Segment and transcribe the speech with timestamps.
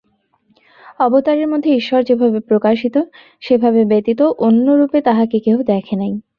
[0.99, 2.95] অবতারের মধ্যে ঈশ্বর যেভাবে প্রকাশিত,
[3.41, 6.13] সেভাবে ব্যতীত অন্যরূপে তাঁহাকে কেহ দেখে নাই।